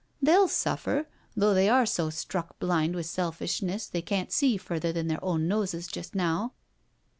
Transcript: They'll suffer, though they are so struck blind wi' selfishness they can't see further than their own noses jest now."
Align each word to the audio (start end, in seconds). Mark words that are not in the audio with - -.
They'll 0.19 0.47
suffer, 0.47 1.05
though 1.37 1.53
they 1.53 1.69
are 1.69 1.85
so 1.85 2.09
struck 2.09 2.57
blind 2.57 2.95
wi' 2.95 3.03
selfishness 3.03 3.85
they 3.85 4.01
can't 4.01 4.31
see 4.31 4.57
further 4.57 4.91
than 4.91 5.05
their 5.07 5.23
own 5.23 5.47
noses 5.47 5.85
jest 5.85 6.15
now." 6.15 6.53